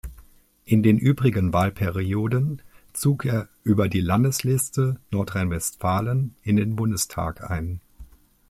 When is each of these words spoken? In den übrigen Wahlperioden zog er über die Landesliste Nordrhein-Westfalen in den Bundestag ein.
In 0.65 0.81
den 0.81 0.97
übrigen 0.97 1.53
Wahlperioden 1.53 2.63
zog 2.91 3.23
er 3.23 3.49
über 3.63 3.87
die 3.87 4.01
Landesliste 4.01 4.99
Nordrhein-Westfalen 5.11 6.35
in 6.41 6.55
den 6.55 6.75
Bundestag 6.75 7.47
ein. 7.47 7.81